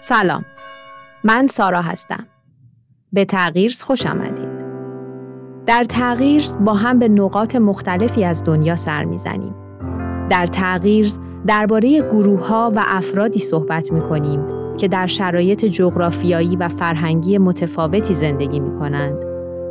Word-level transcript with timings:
سلام. 0.00 0.44
من 1.24 1.46
سارا 1.46 1.82
هستم. 1.82 2.26
به 3.12 3.24
تغییر 3.24 3.74
خوش 3.82 4.06
آمدید. 4.06 4.64
در 5.66 5.84
تغییر 5.84 6.44
با 6.60 6.74
هم 6.74 6.98
به 6.98 7.08
نقاط 7.08 7.56
مختلفی 7.56 8.24
از 8.24 8.44
دنیا 8.44 8.76
سر 8.76 9.04
می‌زنیم. 9.04 9.54
در 10.28 10.46
تغییر 10.46 11.12
درباره 11.46 12.00
گروه 12.00 12.46
ها 12.46 12.72
و 12.76 12.84
افرادی 12.86 13.40
صحبت 13.40 13.92
می 13.92 14.02
کنیم 14.02 14.76
که 14.76 14.88
در 14.88 15.06
شرایط 15.06 15.64
جغرافیایی 15.64 16.56
و 16.56 16.68
فرهنگی 16.68 17.38
متفاوتی 17.38 18.14
زندگی 18.14 18.60
می 18.60 18.78
کنند 18.78 19.23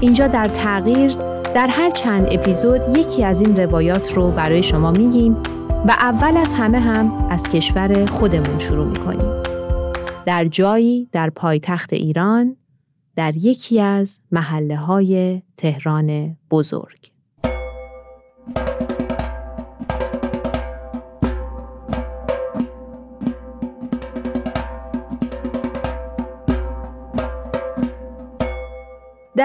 اینجا 0.00 0.26
در 0.26 0.48
تغییر 0.48 1.10
در 1.54 1.66
هر 1.66 1.90
چند 1.90 2.26
اپیزود 2.30 2.80
یکی 2.96 3.24
از 3.24 3.40
این 3.40 3.56
روایات 3.56 4.12
رو 4.12 4.30
برای 4.30 4.62
شما 4.62 4.90
میگیم 4.90 5.32
و 5.86 5.90
اول 5.90 6.36
از 6.36 6.52
همه 6.52 6.80
هم 6.80 7.26
از 7.30 7.48
کشور 7.48 8.06
خودمون 8.06 8.58
شروع 8.58 8.86
می‌کنیم. 8.86 9.42
در 10.26 10.44
جایی 10.44 11.08
در 11.12 11.30
پایتخت 11.30 11.92
ایران 11.92 12.56
در 13.16 13.36
یکی 13.36 13.80
از 13.80 14.20
محله 14.32 14.76
های 14.76 15.42
تهران 15.56 16.36
بزرگ. 16.50 17.13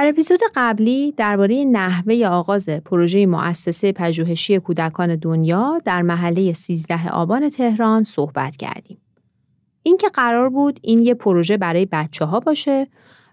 در 0.09 0.13
اپیزود 0.13 0.39
قبلی 0.55 1.11
درباره 1.11 1.65
نحوه 1.65 2.27
آغاز 2.27 2.69
پروژه 2.69 3.25
مؤسسه 3.25 3.91
پژوهشی 3.91 4.59
کودکان 4.59 5.15
دنیا 5.15 5.81
در 5.85 6.01
محله 6.01 6.53
13 6.53 7.09
آبان 7.09 7.49
تهران 7.49 8.03
صحبت 8.03 8.55
کردیم. 8.57 8.97
اینکه 9.83 10.09
قرار 10.09 10.49
بود 10.49 10.79
این 10.83 11.01
یه 11.01 11.13
پروژه 11.13 11.57
برای 11.57 11.85
بچه 11.85 12.25
ها 12.25 12.39
باشه 12.39 12.87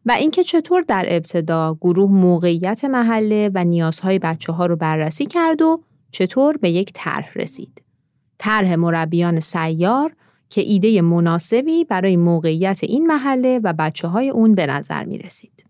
و 0.06 0.12
اینکه 0.12 0.44
چطور 0.44 0.82
در 0.82 1.06
ابتدا 1.08 1.78
گروه 1.80 2.10
موقعیت 2.10 2.84
محله 2.84 3.50
و 3.54 3.64
نیازهای 3.64 4.18
بچه 4.18 4.52
ها 4.52 4.66
رو 4.66 4.76
بررسی 4.76 5.26
کرد 5.26 5.62
و 5.62 5.80
چطور 6.10 6.56
به 6.56 6.70
یک 6.70 6.90
طرح 6.94 7.32
رسید. 7.34 7.82
طرح 8.38 8.74
مربیان 8.74 9.40
سیار 9.40 10.16
که 10.50 10.60
ایده 10.60 11.02
مناسبی 11.02 11.84
برای 11.84 12.16
موقعیت 12.16 12.80
این 12.82 13.06
محله 13.06 13.60
و 13.64 13.72
بچه 13.72 14.08
های 14.08 14.30
اون 14.30 14.54
به 14.54 14.66
نظر 14.66 15.04
می 15.04 15.18
رسید. 15.18 15.65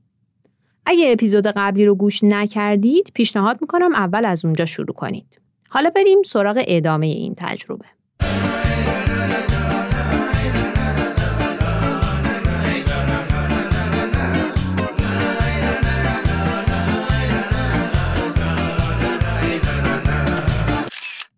اگه 0.89 1.13
اپیزود 1.13 1.47
قبلی 1.47 1.87
رو 1.87 1.95
گوش 1.95 2.25
نکردید 2.25 3.11
پیشنهاد 3.15 3.59
می‌کنم 3.61 3.95
اول 3.95 4.25
از 4.25 4.45
اونجا 4.45 4.65
شروع 4.65 4.95
کنید. 4.95 5.41
حالا 5.69 5.91
بریم 5.91 6.23
سراغ 6.23 6.65
ادامه 6.67 7.07
این 7.07 7.35
تجربه. 7.39 7.85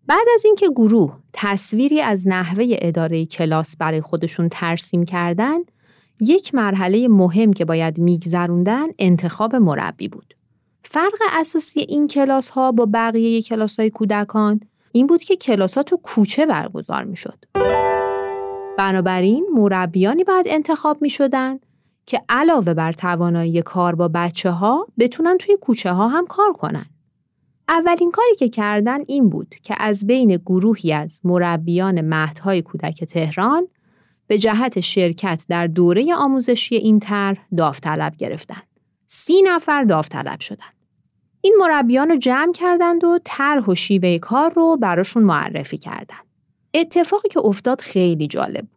بعد 0.07 0.27
از 0.33 0.45
اینکه 0.45 0.69
گروه 0.69 1.17
تصویری 1.33 2.01
از 2.01 2.27
نحوه 2.27 2.65
اداره 2.69 3.25
کلاس 3.25 3.77
برای 3.77 4.01
خودشون 4.01 4.49
ترسیم 4.49 5.05
کردن، 5.05 5.57
یک 6.21 6.55
مرحله 6.55 7.07
مهم 7.07 7.53
که 7.53 7.65
باید 7.65 7.99
میگذروندن 7.99 8.87
انتخاب 8.99 9.55
مربی 9.55 10.07
بود. 10.07 10.33
فرق 10.83 11.19
اساسی 11.31 11.79
این 11.79 12.07
کلاس 12.07 12.49
ها 12.49 12.71
با 12.71 12.87
بقیه 12.93 13.41
کلاس 13.41 13.79
های 13.79 13.89
کودکان 13.89 14.59
این 14.91 15.07
بود 15.07 15.23
که 15.23 15.35
کلاس 15.35 15.77
ها 15.77 15.83
تو 15.83 15.97
کوچه 16.03 16.45
برگزار 16.45 17.03
می 17.03 17.15
شد. 17.15 17.45
بنابراین 18.77 19.47
مربیانی 19.53 20.23
باید 20.23 20.45
انتخاب 20.49 21.01
می 21.01 21.09
شدن 21.09 21.59
که 22.05 22.21
علاوه 22.29 22.73
بر 22.73 22.93
توانایی 22.93 23.61
کار 23.61 23.95
با 23.95 24.07
بچه 24.07 24.51
ها 24.51 24.87
بتونن 24.99 25.37
توی 25.37 25.57
کوچه 25.61 25.91
ها 25.91 26.07
هم 26.07 26.27
کار 26.27 26.53
کنن. 26.53 26.85
اولین 27.69 28.11
کاری 28.11 28.35
که 28.39 28.49
کردن 28.49 28.99
این 29.07 29.29
بود 29.29 29.55
که 29.63 29.75
از 29.79 30.07
بین 30.07 30.37
گروهی 30.37 30.93
از 30.93 31.19
مربیان 31.23 32.01
مهدهای 32.01 32.61
کودک 32.61 33.03
تهران 33.03 33.67
به 34.29 34.37
جهت 34.37 34.79
شرکت 34.79 35.45
در 35.49 35.67
دوره 35.67 36.15
آموزشی 36.15 36.75
این 36.75 36.99
طرح 36.99 37.37
داوطلب 37.57 38.15
گرفتند. 38.15 38.67
سی 39.07 39.41
نفر 39.41 39.83
داوطلب 39.83 40.39
شدند. 40.39 40.73
این 41.41 41.55
مربیان 41.59 42.09
رو 42.09 42.17
جمع 42.17 42.53
کردند 42.53 43.03
و 43.03 43.19
طرح 43.23 43.65
و 43.65 43.75
شیوه 43.75 44.17
کار 44.17 44.53
رو 44.53 44.77
براشون 44.77 45.23
معرفی 45.23 45.77
کردند. 45.77 46.25
اتفاقی 46.73 47.29
که 47.29 47.39
افتاد 47.39 47.81
خیلی 47.81 48.27
جالب. 48.27 48.67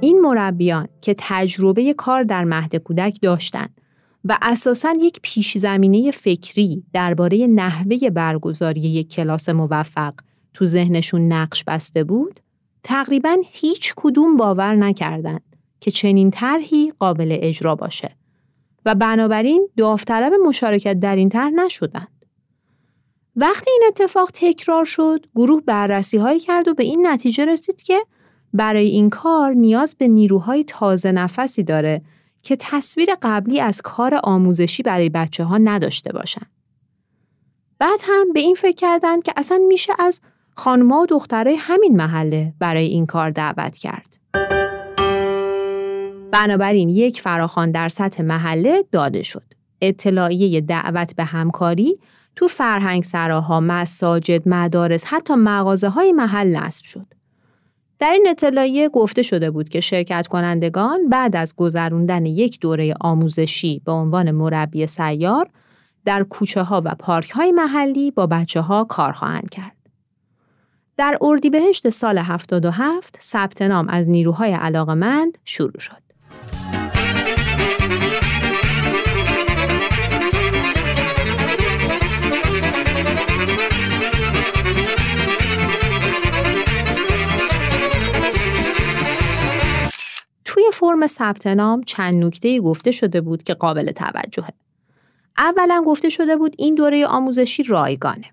این 0.00 0.20
مربیان 0.20 0.88
که 1.00 1.14
تجربه 1.18 1.92
کار 1.92 2.22
در 2.22 2.44
مهد 2.44 2.76
کودک 2.76 3.18
داشتند 3.22 3.80
و 4.24 4.38
اساساً 4.42 4.94
یک 5.00 5.20
پیش 5.22 5.58
زمینه 5.58 6.10
فکری 6.10 6.84
درباره 6.92 7.46
نحوه 7.46 8.10
برگزاری 8.10 8.80
یک 8.80 9.14
کلاس 9.14 9.48
موفق 9.48 10.14
تو 10.54 10.64
ذهنشون 10.64 11.32
نقش 11.32 11.64
بسته 11.64 12.04
بود، 12.04 12.40
تقریبا 12.84 13.36
هیچ 13.50 13.92
کدوم 13.96 14.36
باور 14.36 14.74
نکردند 14.74 15.56
که 15.80 15.90
چنین 15.90 16.30
طرحی 16.30 16.92
قابل 16.98 17.38
اجرا 17.40 17.74
باشه 17.74 18.16
و 18.86 18.94
بنابراین 18.94 19.68
داوطلب 19.76 20.32
مشارکت 20.32 21.00
در 21.00 21.16
این 21.16 21.28
طرح 21.28 21.50
نشدند. 21.50 22.24
وقتی 23.36 23.70
این 23.70 23.82
اتفاق 23.88 24.30
تکرار 24.34 24.84
شد، 24.84 25.26
گروه 25.34 25.60
بررسی 25.60 26.18
هایی 26.18 26.40
کرد 26.40 26.68
و 26.68 26.74
به 26.74 26.84
این 26.84 27.06
نتیجه 27.06 27.44
رسید 27.44 27.82
که 27.82 28.06
برای 28.52 28.86
این 28.86 29.10
کار 29.10 29.52
نیاز 29.52 29.96
به 29.98 30.08
نیروهای 30.08 30.64
تازه 30.64 31.12
نفسی 31.12 31.62
داره 31.62 32.02
که 32.42 32.56
تصویر 32.60 33.08
قبلی 33.22 33.60
از 33.60 33.82
کار 33.82 34.20
آموزشی 34.22 34.82
برای 34.82 35.08
بچه 35.08 35.44
ها 35.44 35.58
نداشته 35.58 36.12
باشند. 36.12 36.50
بعد 37.78 38.00
هم 38.04 38.32
به 38.32 38.40
این 38.40 38.54
فکر 38.54 38.76
کردند 38.76 39.22
که 39.22 39.32
اصلا 39.36 39.60
میشه 39.68 39.92
از 39.98 40.20
خانمها 40.56 41.00
و 41.00 41.06
دخترای 41.06 41.54
همین 41.54 41.96
محله 41.96 42.52
برای 42.58 42.86
این 42.86 43.06
کار 43.06 43.30
دعوت 43.30 43.76
کرد. 43.76 44.18
بنابراین 46.32 46.88
یک 46.88 47.20
فراخان 47.20 47.70
در 47.70 47.88
سطح 47.88 48.22
محله 48.22 48.84
داده 48.92 49.22
شد. 49.22 49.54
اطلاعیه 49.80 50.60
دعوت 50.60 51.16
به 51.16 51.24
همکاری 51.24 51.98
تو 52.36 52.48
فرهنگ 52.48 53.02
سراها، 53.02 53.60
مساجد، 53.60 54.48
مدارس، 54.48 55.04
حتی 55.06 55.34
مغازه 55.34 55.88
های 55.88 56.12
محل 56.12 56.56
نصب 56.56 56.84
شد. 56.84 57.06
در 57.98 58.10
این 58.10 58.26
اطلاعیه 58.28 58.88
گفته 58.88 59.22
شده 59.22 59.50
بود 59.50 59.68
که 59.68 59.80
شرکت 59.80 60.26
کنندگان 60.26 61.08
بعد 61.08 61.36
از 61.36 61.56
گذروندن 61.56 62.26
یک 62.26 62.60
دوره 62.60 62.94
آموزشی 63.00 63.82
به 63.84 63.92
عنوان 63.92 64.30
مربی 64.30 64.86
سیار 64.86 65.50
در 66.04 66.22
کوچه 66.22 66.62
ها 66.62 66.82
و 66.84 66.94
پارک 66.98 67.30
های 67.30 67.52
محلی 67.52 68.10
با 68.10 68.26
بچه 68.26 68.60
ها 68.60 68.84
کار 68.84 69.12
خواهند 69.12 69.50
کرد. 69.50 69.73
در 70.96 71.18
اردیبهشت 71.20 71.88
سال 71.88 72.18
77 72.18 73.18
ثبت 73.20 73.62
نام 73.62 73.88
از 73.88 74.08
نیروهای 74.08 74.52
علاقمند 74.52 75.38
شروع 75.44 75.78
شد. 75.78 76.04
توی 90.44 90.64
فرم 90.72 91.06
ثبت 91.06 91.46
نام 91.46 91.82
چند 91.82 92.24
نکته 92.24 92.60
گفته 92.60 92.90
شده 92.90 93.20
بود 93.20 93.42
که 93.42 93.54
قابل 93.54 93.92
توجهه. 93.92 94.48
اولا 95.38 95.82
گفته 95.86 96.08
شده 96.08 96.36
بود 96.36 96.54
این 96.58 96.74
دوره 96.74 97.06
آموزشی 97.06 97.62
رایگانه. 97.62 98.26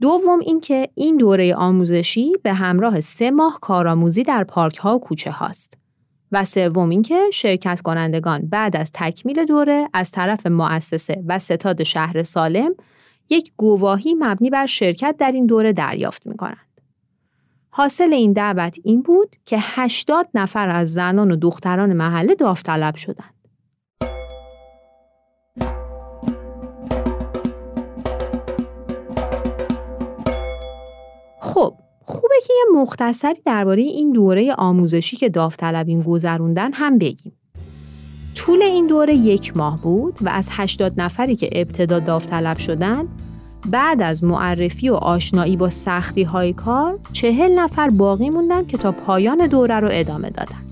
دوم 0.00 0.38
اینکه 0.40 0.88
این 0.94 1.16
دوره 1.16 1.54
آموزشی 1.54 2.32
به 2.42 2.52
همراه 2.52 3.00
سه 3.00 3.30
ماه 3.30 3.58
کارآموزی 3.60 4.22
در 4.22 4.44
پارک 4.44 4.76
ها 4.76 4.96
و 4.96 5.00
کوچه 5.00 5.30
هاست. 5.30 5.78
و 6.32 6.44
سوم 6.44 6.88
اینکه 6.88 7.20
شرکت 7.32 7.80
کنندگان 7.80 8.48
بعد 8.48 8.76
از 8.76 8.90
تکمیل 8.94 9.44
دوره 9.44 9.88
از 9.92 10.10
طرف 10.10 10.46
مؤسسه 10.46 11.22
و 11.26 11.38
ستاد 11.38 11.82
شهر 11.82 12.22
سالم 12.22 12.74
یک 13.30 13.52
گواهی 13.56 14.14
مبنی 14.14 14.50
بر 14.50 14.66
شرکت 14.66 15.16
در 15.18 15.32
این 15.32 15.46
دوره 15.46 15.72
دریافت 15.72 16.26
می 16.26 16.36
کنند. 16.36 16.80
حاصل 17.70 18.12
این 18.12 18.32
دعوت 18.32 18.78
این 18.84 19.02
بود 19.02 19.36
که 19.44 19.56
80 19.60 20.28
نفر 20.34 20.68
از 20.68 20.92
زنان 20.92 21.30
و 21.30 21.36
دختران 21.36 21.92
محله 21.92 22.34
داوطلب 22.34 22.96
شدند. 22.96 23.35
یه 32.56 32.80
مختصری 32.80 33.40
درباره 33.44 33.82
این 33.82 34.12
دوره 34.12 34.54
آموزشی 34.54 35.16
که 35.16 35.28
داوطلبین 35.28 36.00
گذروندن 36.00 36.72
هم 36.72 36.98
بگیم. 36.98 37.32
طول 38.34 38.62
این 38.62 38.86
دوره 38.86 39.14
یک 39.14 39.56
ماه 39.56 39.80
بود 39.80 40.18
و 40.20 40.28
از 40.28 40.48
80 40.50 41.00
نفری 41.00 41.36
که 41.36 41.50
ابتدا 41.52 42.00
داوطلب 42.00 42.58
شدن 42.58 43.08
بعد 43.70 44.02
از 44.02 44.24
معرفی 44.24 44.88
و 44.88 44.94
آشنایی 44.94 45.56
با 45.56 45.68
سختی 45.68 46.22
های 46.22 46.52
کار 46.52 46.98
چهل 47.12 47.58
نفر 47.58 47.90
باقی 47.90 48.30
موندن 48.30 48.66
که 48.66 48.78
تا 48.78 48.92
پایان 48.92 49.46
دوره 49.46 49.80
رو 49.80 49.88
ادامه 49.92 50.30
دادن. 50.30 50.66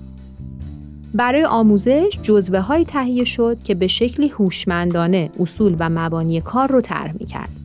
برای 1.13 1.45
آموزش 1.45 2.19
جزوه 2.23 2.59
های 2.59 2.85
تهیه 2.85 3.23
شد 3.23 3.61
که 3.61 3.75
به 3.75 3.87
شکلی 3.87 4.27
هوشمندانه 4.27 5.29
اصول 5.39 5.75
و 5.79 5.89
مبانی 5.89 6.41
کار 6.41 6.71
رو 6.71 6.81
طرح 6.81 7.13
می 7.19 7.25
کرد. 7.25 7.64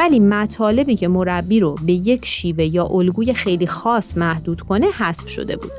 ولی 0.00 0.20
مطالبی 0.20 0.96
که 0.96 1.08
مربی 1.08 1.60
رو 1.60 1.76
به 1.86 1.92
یک 1.92 2.26
شیوه 2.26 2.64
یا 2.64 2.84
الگوی 2.84 3.34
خیلی 3.34 3.66
خاص 3.66 4.18
محدود 4.18 4.60
کنه 4.60 4.86
حذف 4.86 5.28
شده 5.28 5.56
بود. 5.56 5.70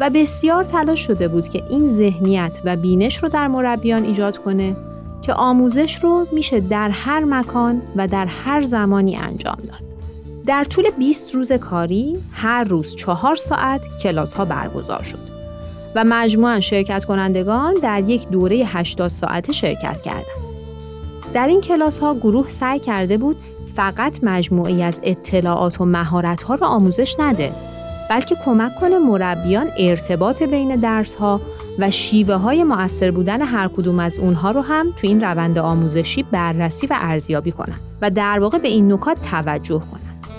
و 0.00 0.10
بسیار 0.10 0.64
تلاش 0.64 1.00
شده 1.00 1.28
بود 1.28 1.48
که 1.48 1.62
این 1.70 1.88
ذهنیت 1.88 2.60
و 2.64 2.76
بینش 2.76 3.22
رو 3.22 3.28
در 3.28 3.48
مربیان 3.48 4.04
ایجاد 4.04 4.38
کنه 4.38 4.76
که 5.22 5.32
آموزش 5.32 6.04
رو 6.04 6.26
میشه 6.32 6.60
در 6.60 6.88
هر 6.88 7.24
مکان 7.24 7.82
و 7.96 8.08
در 8.08 8.26
هر 8.26 8.62
زمانی 8.62 9.16
انجام 9.16 9.58
داد. 9.68 9.88
در 10.46 10.64
طول 10.64 10.90
20 10.98 11.34
روز 11.34 11.52
کاری 11.52 12.18
هر 12.32 12.64
روز 12.64 12.96
چهار 12.96 13.36
ساعت 13.36 13.80
کلاس 14.02 14.34
ها 14.34 14.44
برگزار 14.44 15.02
شد 15.02 15.18
و 15.94 16.04
مجموعا 16.04 16.60
شرکت 16.60 17.04
کنندگان 17.04 17.74
در 17.82 18.02
یک 18.06 18.28
دوره 18.28 18.56
80 18.56 19.08
ساعته 19.08 19.52
شرکت 19.52 20.00
کردند. 20.00 20.48
در 21.34 21.46
این 21.46 21.60
کلاس 21.60 21.98
ها 21.98 22.14
گروه 22.14 22.48
سعی 22.48 22.78
کرده 22.78 23.18
بود 23.18 23.36
فقط 23.78 24.18
مجموعی 24.22 24.82
از 24.82 25.00
اطلاعات 25.02 25.80
و 25.80 25.84
مهارت 25.84 26.42
ها 26.42 26.54
را 26.54 26.66
آموزش 26.66 27.16
نده 27.18 27.52
بلکه 28.10 28.34
کمک 28.44 28.74
کنه 28.80 28.98
مربیان 28.98 29.66
ارتباط 29.78 30.42
بین 30.42 30.76
درس 30.76 31.14
ها 31.14 31.40
و 31.78 31.90
شیوه 31.90 32.34
های 32.34 32.64
مؤثر 32.64 33.10
بودن 33.10 33.42
هر 33.42 33.68
کدوم 33.68 33.98
از 33.98 34.18
اونها 34.18 34.50
رو 34.50 34.60
هم 34.60 34.86
تو 34.96 35.06
این 35.06 35.20
روند 35.24 35.58
آموزشی 35.58 36.22
بررسی 36.22 36.86
و 36.86 36.96
ارزیابی 37.00 37.52
کنن 37.52 37.74
و 38.02 38.10
در 38.10 38.38
واقع 38.38 38.58
به 38.58 38.68
این 38.68 38.92
نکات 38.92 39.22
توجه 39.30 39.78
کنن. 39.78 40.32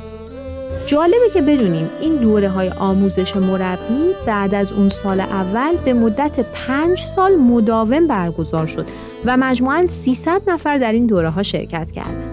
جالبه 0.86 1.30
که 1.34 1.42
بدونیم 1.42 1.90
این 2.02 2.16
دوره 2.16 2.50
های 2.50 2.70
آموزش 2.70 3.36
مربی 3.36 4.14
بعد 4.26 4.56
از 4.56 4.72
اون 4.72 4.90
سال 4.90 5.20
اول 5.20 5.76
به 5.86 5.94
مدت 5.94 6.40
پنج 6.54 7.00
سال 7.00 7.36
مداوم 7.36 8.08
برگزار 8.08 8.68
شد 8.68 8.86
و 9.26 9.38
مجموعاً 9.38 9.88
300 9.88 10.42
نفر 10.48 10.78
در 10.78 10.92
این 10.92 11.06
دوره 11.06 11.30
ها 11.30 11.44
شرکت 11.44 11.92
کردند. 11.92 12.29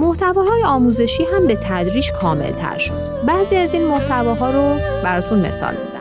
محتواهای 0.00 0.64
آموزشی 0.64 1.24
هم 1.34 1.46
به 1.46 1.56
تدریج 1.62 2.12
کامل 2.12 2.52
تر 2.52 2.78
شد. 2.78 3.26
بعضی 3.26 3.56
از 3.56 3.74
این 3.74 3.88
محتواها 3.88 4.50
رو 4.50 4.78
براتون 5.04 5.38
مثال 5.46 5.74
می‌زنم. 5.74 6.00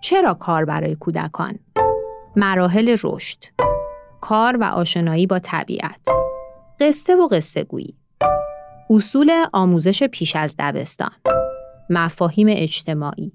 چرا 0.00 0.34
کار 0.34 0.64
برای 0.64 0.94
کودکان؟ 0.94 1.58
مراحل 2.36 2.96
رشد 3.04 3.38
کار 4.20 4.56
و 4.56 4.64
آشنایی 4.64 5.26
با 5.26 5.38
طبیعت 5.38 6.00
قصه 6.80 7.16
و 7.16 7.28
قصه 7.28 7.64
گویی 7.64 7.96
اصول 8.90 9.32
آموزش 9.52 10.02
پیش 10.02 10.36
از 10.36 10.54
دبستان 10.58 11.12
مفاهیم 11.90 12.46
اجتماعی 12.50 13.32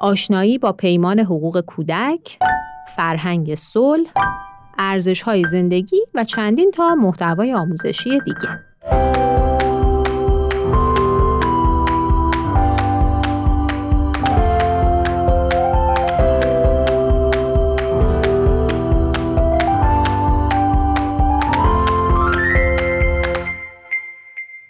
آشنایی 0.00 0.58
با 0.58 0.72
پیمان 0.72 1.18
حقوق 1.18 1.60
کودک 1.60 2.38
فرهنگ 2.96 3.54
صلح 3.54 4.12
ارزش‌های 4.78 5.44
زندگی 5.44 6.00
و 6.14 6.24
چندین 6.24 6.70
تا 6.70 6.94
محتوای 6.94 7.54
آموزشی 7.54 8.20
دیگه 8.20 8.60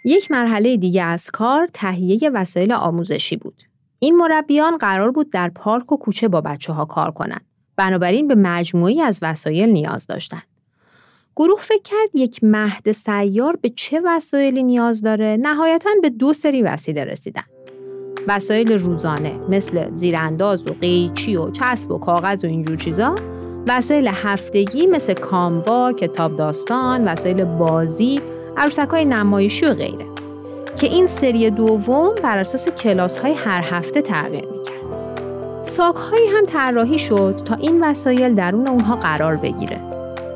یک 0.05 0.31
مرحله 0.31 0.77
دیگه 0.77 1.03
از 1.03 1.31
کار 1.31 1.67
تهیه 1.73 2.29
وسایل 2.29 2.71
آموزشی 2.71 3.37
بود. 3.37 3.63
این 3.99 4.15
مربیان 4.17 4.77
قرار 4.77 5.11
بود 5.11 5.31
در 5.31 5.49
پارک 5.49 5.91
و 5.91 5.97
کوچه 5.97 6.27
با 6.27 6.41
بچه 6.41 6.73
ها 6.73 6.85
کار 6.85 7.11
کنند. 7.11 7.52
بنابراین 7.75 8.27
به 8.27 8.35
مجموعی 8.35 9.01
از 9.01 9.19
وسایل 9.21 9.69
نیاز 9.69 10.07
داشتند. 10.07 10.43
گروه 11.35 11.59
فکر 11.59 11.81
کرد 11.83 12.09
یک 12.13 12.43
مهد 12.43 12.91
سیار 12.91 13.55
به 13.55 13.69
چه 13.69 14.01
وسایلی 14.05 14.63
نیاز 14.63 15.01
داره 15.01 15.37
نهایتا 15.41 15.89
به 16.01 16.09
دو 16.09 16.33
سری 16.33 16.61
وسیله 16.61 17.03
رسیدن. 17.03 17.43
وسایل 18.27 18.71
روزانه 18.71 19.39
مثل 19.49 19.95
زیرانداز 19.95 20.67
و 20.67 20.73
قیچی 20.81 21.35
و 21.35 21.51
چسب 21.51 21.91
و 21.91 21.97
کاغذ 21.97 22.45
و 22.45 22.47
اینجور 22.47 22.77
چیزا 22.77 23.15
وسایل 23.67 24.07
هفتگی 24.07 24.87
مثل 24.87 25.13
کاموا، 25.13 25.93
کتاب 25.93 26.37
داستان، 26.37 27.07
وسایل 27.07 27.43
بازی 27.43 28.19
عروسک 28.57 28.89
های 28.89 29.05
نمایشی 29.05 29.65
و 29.65 29.73
غیره 29.73 30.05
که 30.75 30.87
این 30.87 31.07
سری 31.07 31.49
دوم 31.49 32.15
بر 32.23 32.37
اساس 32.37 32.69
کلاس 32.69 33.17
های 33.17 33.33
هر 33.33 33.61
هفته 33.61 34.01
تغییر 34.01 34.45
می‌کرد. 34.45 34.72
ساک 35.63 35.95
هایی 35.95 36.27
هم 36.27 36.45
طراحی 36.45 36.99
شد 36.99 37.41
تا 37.45 37.55
این 37.55 37.83
وسایل 37.83 38.35
درون 38.35 38.67
اونها 38.67 38.95
قرار 38.95 39.35
بگیره. 39.35 39.81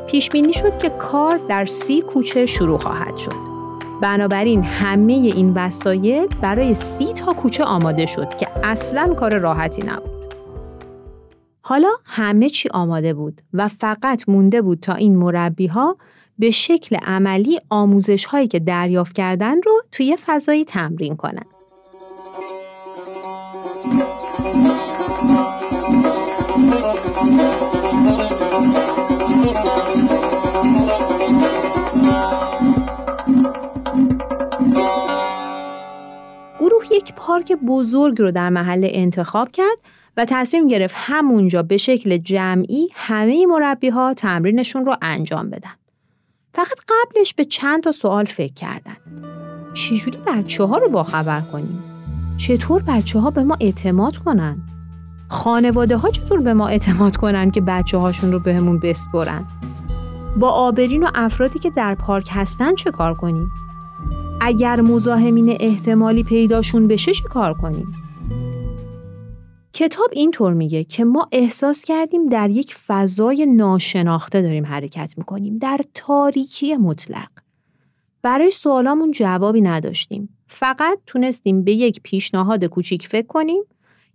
پیش 0.07 0.29
بینی 0.29 0.53
شد 0.53 0.77
که 0.77 0.89
کار 0.89 1.39
در 1.49 1.65
سی 1.65 2.01
کوچه 2.01 2.45
شروع 2.45 2.77
خواهد 2.77 3.17
شد. 3.17 3.47
بنابراین 4.01 4.63
همه 4.63 5.13
این 5.13 5.53
وسایل 5.53 6.27
برای 6.41 6.75
سی 6.75 7.13
تا 7.13 7.33
کوچه 7.33 7.63
آماده 7.63 8.05
شد 8.05 8.37
که 8.37 8.47
اصلا 8.63 9.13
کار 9.13 9.37
راحتی 9.37 9.81
نبود. 9.81 10.33
حالا 11.61 11.89
همه 12.05 12.49
چی 12.49 12.69
آماده 12.69 13.13
بود 13.13 13.41
و 13.53 13.67
فقط 13.67 14.29
مونده 14.29 14.61
بود 14.61 14.79
تا 14.79 14.93
این 14.93 15.15
مربی 15.15 15.67
ها 15.67 15.97
به 16.39 16.51
شکل 16.51 16.95
عملی 16.95 17.59
آموزش 17.69 18.25
هایی 18.25 18.47
که 18.47 18.59
دریافت 18.59 19.15
کردن 19.15 19.61
رو 19.61 19.81
توی 19.91 20.17
فضایی 20.25 20.65
تمرین 20.65 21.15
کنن. 21.15 21.45
گروه 36.59 36.85
یک 36.91 37.13
پارک 37.15 37.51
بزرگ 37.67 38.21
رو 38.21 38.31
در 38.31 38.49
محل 38.49 38.87
انتخاب 38.91 39.51
کرد 39.51 39.77
و 40.17 40.25
تصمیم 40.25 40.67
گرفت 40.67 40.95
همونجا 40.97 41.63
به 41.63 41.77
شکل 41.77 42.17
جمعی 42.17 42.89
همه 42.93 43.45
مربی 43.45 43.89
ها 43.89 44.13
تمرینشون 44.13 44.85
رو 44.85 44.95
انجام 45.01 45.49
بدن. 45.49 45.73
فقط 46.53 46.79
قبلش 46.89 47.33
به 47.33 47.45
چند 47.45 47.83
تا 47.83 47.91
سوال 47.91 48.25
فکر 48.25 48.53
کردن. 48.53 48.97
چجوری 49.73 50.17
بچه 50.27 50.63
ها 50.63 50.77
رو 50.77 50.89
باخبر 50.89 51.41
کنیم؟ 51.41 51.83
چطور 52.37 52.81
بچه 52.81 53.19
ها 53.19 53.29
به 53.29 53.43
ما 53.43 53.57
اعتماد 53.61 54.17
کنن؟ 54.17 54.57
خانواده 55.29 55.97
ها 55.97 56.09
چطور 56.09 56.39
به 56.39 56.53
ما 56.53 56.67
اعتماد 56.67 57.15
کنن 57.15 57.51
که 57.51 57.61
بچه 57.61 57.97
هاشون 57.97 58.31
رو 58.31 58.39
بهمون 58.39 58.79
به 58.79 58.89
بسپرن؟ 58.89 59.45
با 60.39 60.49
آبرین 60.49 61.03
و 61.03 61.09
افرادی 61.15 61.59
که 61.59 61.69
در 61.69 61.95
پارک 61.95 62.29
هستن 62.31 62.75
چه 62.75 62.91
کار 62.91 63.13
کنیم؟ 63.13 63.51
اگر 64.41 64.81
مزاحمین 64.81 65.57
احتمالی 65.59 66.23
پیداشون 66.23 66.87
بشه 66.87 67.13
چه 67.13 67.23
کار 67.23 67.53
کنیم؟ 67.53 67.95
کتاب 69.73 70.09
اینطور 70.13 70.53
میگه 70.53 70.83
که 70.83 71.05
ما 71.05 71.27
احساس 71.31 71.83
کردیم 71.83 72.29
در 72.29 72.49
یک 72.49 72.75
فضای 72.75 73.45
ناشناخته 73.45 74.41
داریم 74.41 74.65
حرکت 74.65 75.13
می‌کنیم 75.17 75.57
در 75.57 75.79
تاریکی 75.93 76.75
مطلق 76.75 77.29
برای 78.21 78.51
سوالامون 78.51 79.11
جوابی 79.11 79.61
نداشتیم 79.61 80.37
فقط 80.47 80.99
تونستیم 81.05 81.63
به 81.63 81.73
یک 81.73 82.01
پیشنهاد 82.03 82.65
کوچیک 82.65 83.07
فکر 83.07 83.27
کنیم 83.27 83.63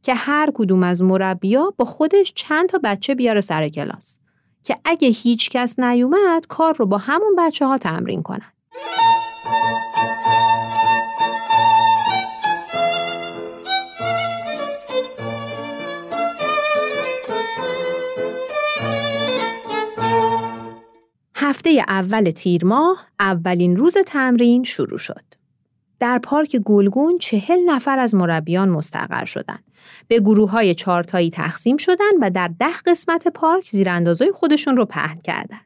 که 0.02 0.14
هر 0.14 0.50
کدوم 0.54 0.82
از 0.82 1.02
مربیا 1.02 1.74
با 1.78 1.84
خودش 1.84 2.32
چند 2.34 2.68
تا 2.68 2.80
بچه 2.84 3.14
بیاره 3.14 3.40
سر 3.40 3.68
کلاس 3.68 4.18
که 4.64 4.76
اگه 4.84 5.08
هیچ 5.08 5.50
کس 5.50 5.78
نیومد 5.78 6.46
کار 6.48 6.76
رو 6.76 6.86
با 6.86 6.98
همون 6.98 7.36
بچه 7.38 7.66
ها 7.66 7.78
تمرین 7.78 8.22
کنن. 8.22 8.52
هفته 21.36 21.84
اول 21.88 22.30
تیر 22.30 22.64
ماه 22.64 23.06
اولین 23.20 23.76
روز 23.76 23.96
تمرین 24.06 24.64
شروع 24.64 24.98
شد. 24.98 25.31
در 26.02 26.18
پارک 26.18 26.56
گلگون 26.56 27.18
چهل 27.18 27.58
نفر 27.66 27.98
از 27.98 28.14
مربیان 28.14 28.68
مستقر 28.68 29.24
شدند. 29.24 29.64
به 30.08 30.20
گروه 30.20 30.50
های 30.50 30.74
چارتایی 30.74 31.30
تقسیم 31.30 31.76
شدند 31.76 32.14
و 32.20 32.30
در 32.30 32.50
ده 32.58 32.76
قسمت 32.86 33.28
پارک 33.28 33.68
زیراندازای 33.70 34.32
خودشون 34.32 34.76
رو 34.76 34.84
پهن 34.84 35.18
کردند. 35.18 35.60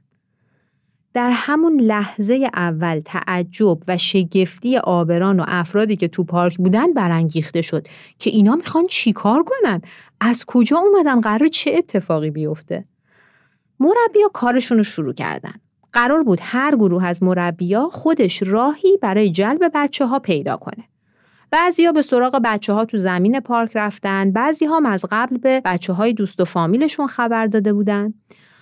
در 1.15 1.31
همون 1.31 1.81
لحظه 1.81 2.51
اول 2.55 3.01
تعجب 3.05 3.79
و 3.89 3.97
شگفتی 3.97 4.77
آبران 4.77 5.41
و 5.41 5.45
افرادی 5.49 5.97
که 5.97 6.09
تو 6.09 6.25
پارک 6.25 6.57
بودن 6.57 6.93
برانگیخته 6.93 7.63
شد 7.63 7.87
که 8.19 8.31
اینا 8.31 8.57
می‌خوان 8.57 8.87
چیکار 8.87 9.45
کنن؟ 9.45 9.83
از 10.21 10.45
کجا 10.47 10.77
اومدن؟ 10.77 11.21
قرار 11.21 11.49
چه 11.49 11.71
اتفاقی 11.75 12.31
بیفته؟ 12.31 12.85
مربیا 13.81 14.29
کارشون 14.33 14.79
رو 14.79 14.85
شروع 14.85 15.15
کردن. 15.15 15.55
قرار 15.97 16.23
بود 16.23 16.39
هر 16.43 16.77
گروه 16.77 17.05
از 17.05 17.23
مربیا 17.23 17.89
خودش 17.93 18.43
راهی 18.43 18.99
برای 19.03 19.31
جلب 19.31 19.71
بچه 19.75 20.07
ها 20.07 20.19
پیدا 20.19 20.57
کنه. 20.57 20.85
بعضی 21.51 21.85
ها 21.85 21.93
به 21.93 22.03
سراغ 22.03 22.41
بچه 22.45 22.73
ها 22.73 22.85
تو 22.85 22.99
زمین 22.99 23.41
پارک 23.41 23.71
رفتن، 23.75 24.33
بعضی 24.33 24.65
ها 24.65 24.81
از 24.87 25.05
قبل 25.11 25.39
به 25.39 25.63
بچه 25.65 25.93
های 25.93 26.13
دوست 26.13 26.41
و 26.41 26.45
فامیلشون 26.45 27.07
خبر 27.07 27.47
داده 27.47 27.73
بودن. 27.73 28.15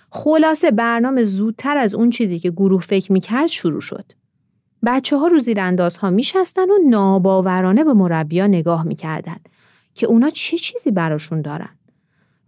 خلاصه 0.09 0.71
برنامه 0.71 1.25
زودتر 1.25 1.77
از 1.77 1.95
اون 1.95 2.09
چیزی 2.09 2.39
که 2.39 2.51
گروه 2.51 2.81
فکر 2.81 3.11
می‌کرد 3.11 3.47
شروع 3.47 3.81
شد. 3.81 4.11
بچه 4.85 5.17
ها 5.17 5.27
رو 5.27 5.39
ها 6.01 6.09
میشستن 6.09 6.69
و 6.69 6.89
ناباورانه 6.89 7.83
به 7.83 7.93
مربیا 7.93 8.47
نگاه 8.47 8.83
می‌کردن 8.83 9.37
که 9.93 10.07
اونا 10.07 10.29
چه 10.29 10.57
چیزی 10.57 10.91
براشون 10.91 11.41
دارن. 11.41 11.74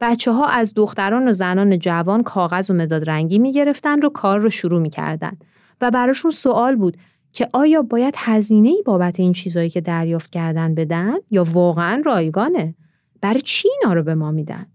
بچه 0.01 0.31
ها 0.31 0.45
از 0.45 0.73
دختران 0.73 1.27
و 1.27 1.31
زنان 1.31 1.79
جوان 1.79 2.23
کاغذ 2.23 2.71
و 2.71 2.73
مداد 2.73 3.09
رنگی 3.09 3.39
می 3.39 3.53
گرفتن 3.53 4.05
و 4.05 4.09
کار 4.09 4.39
رو 4.39 4.49
شروع 4.49 4.81
می 4.81 4.89
کردن 4.89 5.37
و 5.81 5.91
براشون 5.91 6.31
سوال 6.31 6.75
بود 6.75 6.97
که 7.31 7.49
آیا 7.53 7.81
باید 7.81 8.13
هزینه 8.17 8.69
ای 8.69 8.83
بابت 8.85 9.19
این 9.19 9.33
چیزایی 9.33 9.69
که 9.69 9.81
دریافت 9.81 10.29
کردن 10.29 10.75
بدن 10.75 11.15
یا 11.31 11.43
واقعا 11.43 12.01
رایگانه؟ 12.05 12.75
برای 13.21 13.41
چی 13.41 13.69
اینا 13.69 13.93
رو 13.93 14.03
به 14.03 14.15
ما 14.15 14.31
میدن؟ 14.31 14.65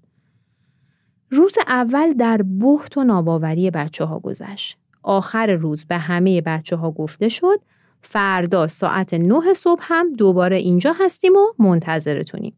روز 1.30 1.54
اول 1.66 2.12
در 2.12 2.42
بحت 2.42 2.96
و 2.96 3.04
ناباوری 3.04 3.70
بچه 3.70 4.04
ها 4.04 4.18
گذشت. 4.18 4.78
آخر 5.02 5.46
روز 5.46 5.84
به 5.84 5.98
همه 5.98 6.40
بچه 6.40 6.76
ها 6.76 6.90
گفته 6.90 7.28
شد 7.28 7.60
فردا 8.02 8.66
ساعت 8.66 9.14
نه 9.14 9.54
صبح 9.54 9.82
هم 9.82 10.12
دوباره 10.12 10.56
اینجا 10.56 10.94
هستیم 11.00 11.32
و 11.32 11.62
منتظرتونیم. 11.62 12.54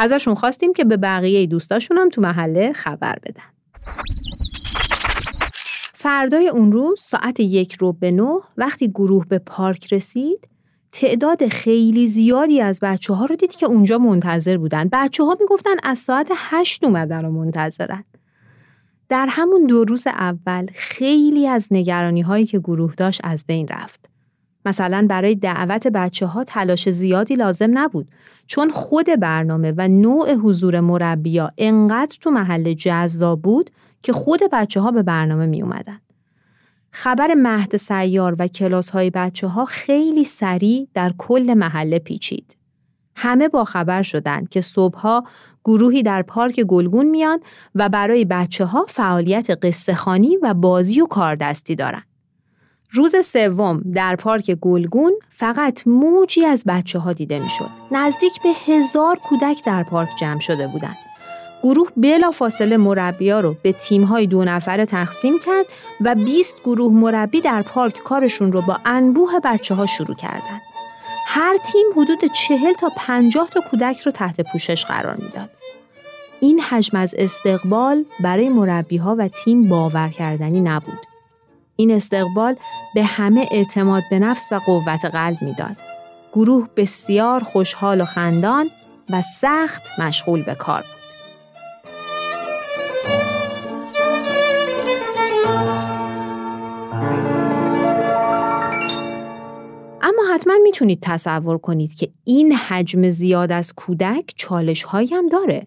ازشون 0.00 0.34
خواستیم 0.34 0.72
که 0.72 0.84
به 0.84 0.96
بقیه 0.96 1.46
دوستاشون 1.46 1.98
هم 1.98 2.08
تو 2.08 2.20
محله 2.20 2.72
خبر 2.72 3.18
بدن. 3.22 3.42
فردای 5.94 6.48
اون 6.48 6.72
روز 6.72 7.00
ساعت 7.00 7.40
یک 7.40 7.72
رو 7.72 7.92
به 7.92 8.10
نه 8.10 8.40
وقتی 8.56 8.88
گروه 8.88 9.26
به 9.26 9.38
پارک 9.38 9.92
رسید 9.92 10.48
تعداد 10.92 11.48
خیلی 11.48 12.06
زیادی 12.06 12.60
از 12.60 12.80
بچه 12.82 13.14
ها 13.14 13.24
رو 13.24 13.36
دید 13.36 13.56
که 13.56 13.66
اونجا 13.66 13.98
منتظر 13.98 14.56
بودن. 14.56 14.88
بچه 14.92 15.24
ها 15.24 15.36
می‌گفتن 15.40 15.74
از 15.82 15.98
ساعت 15.98 16.30
هشت 16.34 16.84
اومدن 16.84 17.24
و 17.24 17.30
منتظرن. 17.30 18.04
در 19.08 19.26
همون 19.30 19.66
دو 19.66 19.84
روز 19.84 20.06
اول 20.06 20.66
خیلی 20.74 21.46
از 21.46 21.68
نگرانی 21.70 22.20
هایی 22.20 22.46
که 22.46 22.58
گروه 22.58 22.94
داشت 22.94 23.20
از 23.24 23.44
بین 23.46 23.68
رفت. 23.68 24.08
مثلا 24.68 25.06
برای 25.08 25.34
دعوت 25.34 25.86
بچه 25.86 26.26
ها 26.26 26.44
تلاش 26.44 26.90
زیادی 26.90 27.36
لازم 27.36 27.78
نبود 27.78 28.08
چون 28.46 28.70
خود 28.70 29.06
برنامه 29.20 29.74
و 29.76 29.88
نوع 29.88 30.34
حضور 30.34 30.80
مربیا 30.80 31.50
انقدر 31.58 32.16
تو 32.20 32.30
محل 32.30 32.72
جذاب 32.72 33.42
بود 33.42 33.70
که 34.02 34.12
خود 34.12 34.40
بچه 34.52 34.80
ها 34.80 34.90
به 34.90 35.02
برنامه 35.02 35.46
می 35.46 35.62
اومدن. 35.62 36.00
خبر 36.90 37.34
مهد 37.34 37.76
سیار 37.76 38.36
و 38.38 38.46
کلاس 38.46 38.90
های 38.90 39.10
بچه 39.10 39.46
ها 39.46 39.64
خیلی 39.64 40.24
سریع 40.24 40.88
در 40.94 41.12
کل 41.18 41.54
محله 41.54 41.98
پیچید. 41.98 42.56
همه 43.16 43.48
با 43.48 43.64
خبر 43.64 44.02
شدند 44.02 44.48
که 44.48 44.60
صبحها 44.60 45.24
گروهی 45.64 46.02
در 46.02 46.22
پارک 46.22 46.60
گلگون 46.60 47.06
میان 47.06 47.40
و 47.74 47.88
برای 47.88 48.24
بچه 48.24 48.64
ها 48.64 48.86
فعالیت 48.88 49.50
قصه 49.62 49.96
و 50.42 50.54
بازی 50.54 51.00
و 51.00 51.06
کاردستی 51.06 51.76
دارن. 51.76 52.02
روز 52.90 53.26
سوم 53.26 53.82
در 53.94 54.16
پارک 54.16 54.50
گلگون 54.50 55.12
فقط 55.30 55.86
موجی 55.86 56.44
از 56.44 56.64
بچه 56.66 56.98
ها 56.98 57.12
دیده 57.12 57.38
می‌شد. 57.38 57.70
نزدیک 57.90 58.42
به 58.42 58.48
هزار 58.66 59.18
کودک 59.18 59.64
در 59.64 59.82
پارک 59.82 60.08
جمع 60.20 60.40
شده 60.40 60.68
بودند. 60.68 60.96
گروه 61.62 61.88
بلا 61.96 62.30
فاصله 62.30 62.76
مربیا 62.76 63.40
رو 63.40 63.56
به 63.62 63.72
تیم‌های 63.72 64.26
دو 64.26 64.44
نفره 64.44 64.86
تقسیم 64.86 65.38
کرد 65.38 65.66
و 66.00 66.14
20 66.14 66.62
گروه 66.64 66.92
مربی 66.92 67.40
در 67.40 67.62
پارک 67.62 67.98
کارشون 67.98 68.52
رو 68.52 68.62
با 68.62 68.78
انبوه 68.84 69.32
بچه 69.44 69.74
ها 69.74 69.86
شروع 69.86 70.16
کردند. 70.16 70.60
هر 71.26 71.56
تیم 71.56 71.86
حدود 71.96 72.32
چهل 72.32 72.72
تا 72.72 72.90
پنجاه 72.96 73.48
تا 73.50 73.60
کودک 73.60 74.00
رو 74.00 74.12
تحت 74.12 74.52
پوشش 74.52 74.84
قرار 74.84 75.14
می‌داد. 75.14 75.50
این 76.40 76.60
حجم 76.60 76.98
از 76.98 77.14
استقبال 77.18 78.04
برای 78.20 78.48
مربی 78.48 78.96
ها 78.96 79.16
و 79.18 79.28
تیم 79.28 79.68
باور 79.68 80.08
کردنی 80.08 80.60
نبود. 80.60 81.07
این 81.80 81.90
استقبال 81.90 82.56
به 82.94 83.04
همه 83.04 83.48
اعتماد 83.50 84.02
به 84.10 84.18
نفس 84.18 84.48
و 84.52 84.58
قوت 84.66 85.04
قلب 85.04 85.42
می‌داد. 85.42 85.80
گروه 86.32 86.68
بسیار 86.76 87.42
خوشحال 87.42 88.00
و 88.00 88.04
خندان 88.04 88.70
و 89.10 89.22
سخت 89.22 90.00
مشغول 90.00 90.42
به 90.42 90.54
کار 90.54 90.80
بود. 90.80 90.98
اما 100.02 100.34
حتما 100.34 100.54
می‌تونید 100.62 100.98
تصور 101.02 101.58
کنید 101.58 101.94
که 101.94 102.08
این 102.24 102.52
حجم 102.52 103.08
زیاد 103.08 103.52
از 103.52 103.72
کودک 103.72 104.32
چالش 104.36 104.82
هایی 104.82 105.08
هم 105.08 105.28
داره. 105.28 105.66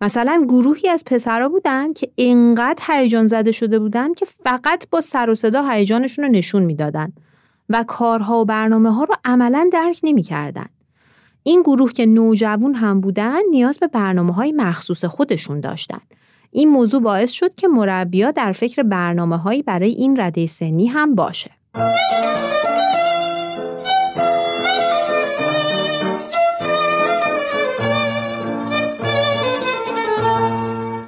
مثلا 0.00 0.44
گروهی 0.48 0.88
از 0.88 1.04
پسرا 1.06 1.48
بودن 1.48 1.92
که 1.92 2.10
انقدر 2.18 2.84
هیجان 2.86 3.26
زده 3.26 3.52
شده 3.52 3.78
بودن 3.78 4.14
که 4.14 4.26
فقط 4.44 4.86
با 4.90 5.00
سر 5.00 5.30
و 5.30 5.34
صدا 5.34 5.68
هیجانشون 5.70 6.24
رو 6.24 6.30
نشون 6.30 6.62
می‌دادن 6.62 7.12
و 7.68 7.84
کارها 7.88 8.40
و 8.40 8.44
برنامه 8.44 8.92
ها 8.92 9.04
رو 9.04 9.14
عملا 9.24 9.68
درک 9.72 10.00
نمی‌کردن. 10.02 10.66
این 11.42 11.62
گروه 11.62 11.92
که 11.92 12.06
نوجوان 12.06 12.74
هم 12.74 13.00
بودن 13.00 13.40
نیاز 13.50 13.78
به 13.78 13.86
برنامه 13.86 14.32
های 14.32 14.52
مخصوص 14.52 15.04
خودشون 15.04 15.60
داشتن. 15.60 16.00
این 16.50 16.68
موضوع 16.68 17.02
باعث 17.02 17.30
شد 17.30 17.54
که 17.54 17.68
مربیا 17.68 18.30
در 18.30 18.52
فکر 18.52 18.82
برنامه 18.82 19.36
هایی 19.36 19.62
برای 19.62 19.90
این 19.90 20.20
رده 20.20 20.46
سنی 20.46 20.86
هم 20.86 21.14
باشه. 21.14 21.50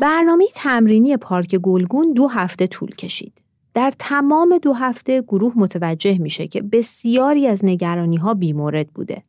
برنامه 0.07 0.47
تمرینی 0.55 1.17
پارک 1.17 1.57
گلگون 1.57 2.13
دو 2.13 2.29
هفته 2.29 2.67
طول 2.67 2.91
کشید. 2.91 3.43
در 3.75 3.93
تمام 3.99 4.59
دو 4.59 4.73
هفته 4.73 5.23
گروه 5.23 5.53
متوجه 5.57 6.19
میشه 6.19 6.47
که 6.47 6.63
بسیاری 6.63 7.47
از 7.47 7.65
نگرانی 7.65 8.17
ها 8.17 8.35
بیمورد 8.35 8.89
بوده. 8.89 9.23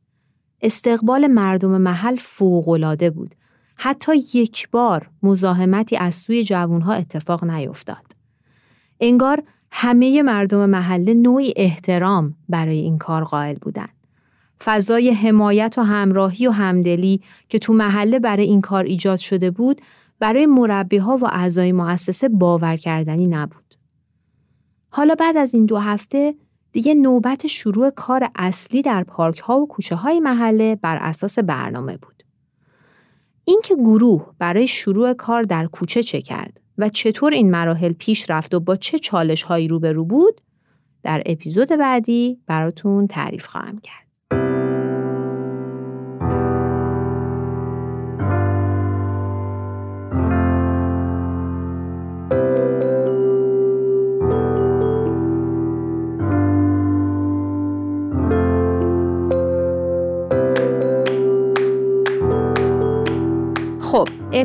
استقبال 0.61 1.27
مردم 1.27 1.81
محل 1.81 2.15
فوقالعاده 2.15 3.09
بود. 3.09 3.35
حتی 3.75 4.11
یک 4.33 4.69
بار 4.71 5.09
مزاحمتی 5.23 5.97
از 5.97 6.15
سوی 6.15 6.43
جوانها 6.43 6.93
اتفاق 6.93 7.43
نیفتاد. 7.43 8.15
انگار 8.99 9.43
همه 9.71 10.21
مردم 10.21 10.69
محله 10.69 11.13
نوعی 11.13 11.53
احترام 11.55 12.35
برای 12.49 12.77
این 12.77 12.97
کار 12.97 13.23
قائل 13.23 13.55
بودند. 13.55 13.93
فضای 14.63 15.09
حمایت 15.09 15.75
و 15.77 15.81
همراهی 15.81 16.47
و 16.47 16.51
همدلی 16.51 17.21
که 17.49 17.59
تو 17.59 17.73
محله 17.73 18.19
برای 18.19 18.45
این 18.45 18.61
کار 18.61 18.83
ایجاد 18.83 19.19
شده 19.19 19.51
بود 19.51 19.81
برای 20.19 20.45
مربی 20.45 20.97
ها 20.97 21.17
و 21.17 21.25
اعضای 21.25 21.71
مؤسسه 21.71 22.29
باور 22.29 22.75
کردنی 22.75 23.27
نبود. 23.27 23.75
حالا 24.89 25.15
بعد 25.15 25.37
از 25.37 25.53
این 25.53 25.65
دو 25.65 25.77
هفته 25.77 26.35
دیگه 26.71 26.93
نوبت 26.93 27.47
شروع 27.47 27.89
کار 27.89 28.29
اصلی 28.35 28.81
در 28.81 29.03
پارک 29.03 29.39
ها 29.39 29.59
و 29.59 29.67
کوچه 29.67 29.95
های 29.95 30.19
محله 30.19 30.75
بر 30.75 30.97
اساس 31.01 31.39
برنامه 31.39 31.97
بود. 31.97 32.23
اینکه 33.45 33.75
گروه 33.75 34.33
برای 34.39 34.67
شروع 34.67 35.13
کار 35.13 35.43
در 35.43 35.65
کوچه 35.65 36.03
چه 36.03 36.21
کرد 36.21 36.59
و 36.77 36.89
چطور 36.89 37.33
این 37.33 37.51
مراحل 37.51 37.93
پیش 37.93 38.29
رفت 38.29 38.53
و 38.53 38.59
با 38.59 38.75
چه 38.75 38.99
چالش 38.99 39.43
هایی 39.43 39.67
روبرو 39.67 40.05
بود 40.05 40.41
در 41.03 41.23
اپیزود 41.25 41.69
بعدی 41.69 42.39
براتون 42.47 43.07
تعریف 43.07 43.45
خواهم 43.47 43.79
کرد. 43.79 44.07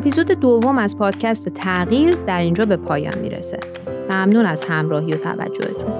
اپیزود 0.03 0.31
دوم 0.31 0.77
از 0.77 0.97
پادکست 0.97 1.49
تغییر 1.49 2.15
در 2.15 2.39
اینجا 2.39 2.65
به 2.65 2.77
پایان 2.77 3.19
می‌رسه 3.19 3.59
ممنون 4.09 4.45
از 4.45 4.63
همراهی 4.63 5.11
و 5.11 5.17
توجهتون. 5.17 5.91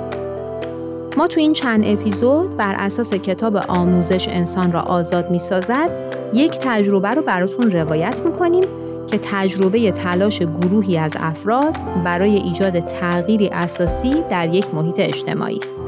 ما 1.17 1.27
تو 1.27 1.39
این 1.39 1.53
چند 1.53 1.83
اپیزود 1.85 2.57
بر 2.57 2.75
اساس 2.75 3.13
کتاب 3.13 3.55
آموزش 3.55 4.27
انسان 4.27 4.71
را 4.71 4.81
آزاد 4.81 5.31
می 5.31 5.39
سازد 5.39 5.89
یک 6.33 6.51
تجربه 6.61 7.09
رو 7.09 7.21
براتون 7.21 7.71
روایت 7.71 8.21
می‌کنیم 8.25 8.63
که 9.07 9.19
تجربه 9.23 9.91
تلاش 9.91 10.41
گروهی 10.41 10.97
از 10.97 11.17
افراد 11.19 11.77
برای 12.03 12.35
ایجاد 12.35 12.79
تغییری 12.79 13.47
اساسی 13.47 14.15
در 14.29 14.55
یک 14.55 14.73
محیط 14.73 14.99
اجتماعی 14.99 15.57
است. 15.57 15.81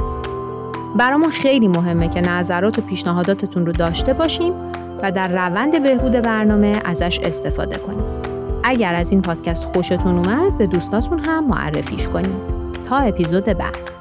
برامون 0.95 1.29
خیلی 1.29 1.67
مهمه 1.67 2.09
که 2.09 2.21
نظرات 2.21 2.79
و 2.79 2.81
پیشنهاداتتون 2.81 3.65
رو 3.65 3.71
داشته 3.71 4.13
باشیم 4.13 4.53
و 5.03 5.11
در 5.11 5.27
روند 5.27 5.83
بهبود 5.83 6.11
برنامه 6.11 6.81
ازش 6.85 7.19
استفاده 7.23 7.77
کنیم. 7.77 8.03
اگر 8.63 8.95
از 8.95 9.11
این 9.11 9.21
پادکست 9.21 9.65
خوشتون 9.65 10.17
اومد 10.17 10.57
به 10.57 10.67
دوستاتون 10.67 11.19
هم 11.19 11.47
معرفیش 11.47 12.07
کنید. 12.07 12.35
تا 12.89 12.97
اپیزود 12.97 13.45
بعد 13.45 13.94